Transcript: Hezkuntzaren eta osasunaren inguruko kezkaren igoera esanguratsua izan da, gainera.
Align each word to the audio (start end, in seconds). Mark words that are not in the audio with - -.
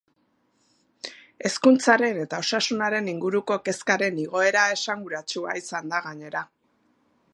Hezkuntzaren 1.49 2.17
eta 2.23 2.39
osasunaren 2.45 3.11
inguruko 3.13 3.59
kezkaren 3.69 4.19
igoera 4.25 4.65
esanguratsua 4.79 5.55
izan 5.61 5.93
da, 5.95 6.01
gainera. 6.09 6.43